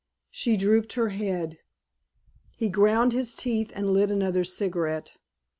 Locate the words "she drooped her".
0.31-1.09